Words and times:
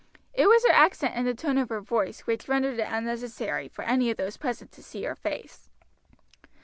It 0.33 0.47
was 0.49 0.65
her 0.65 0.71
accent 0.73 1.13
and 1.15 1.27
the 1.27 1.35
tone 1.35 1.59
of 1.59 1.69
her 1.69 1.79
voice 1.79 2.21
which 2.21 2.47
rendered 2.47 2.79
it 2.79 2.87
unnecessary 2.89 3.67
for 3.67 3.83
any 3.83 4.09
of 4.09 4.17
those 4.17 4.35
present 4.35 4.71
to 4.71 4.81
see 4.81 5.03
her 5.03 5.13
face. 5.15 5.69